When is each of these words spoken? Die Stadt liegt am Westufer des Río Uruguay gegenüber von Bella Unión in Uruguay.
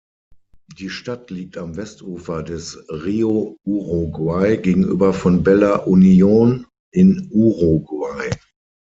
Die 0.79 0.89
Stadt 0.89 1.29
liegt 1.29 1.59
am 1.59 1.75
Westufer 1.77 2.41
des 2.41 2.75
Río 2.89 3.55
Uruguay 3.67 4.57
gegenüber 4.57 5.13
von 5.13 5.43
Bella 5.43 5.75
Unión 5.85 6.65
in 6.91 7.27
Uruguay. 7.29 8.31